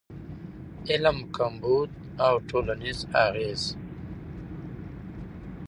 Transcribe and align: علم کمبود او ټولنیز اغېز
علم 0.89 1.17
کمبود 1.35 1.89
او 2.25 2.33
ټولنیز 2.49 2.99
اغېز 3.25 3.63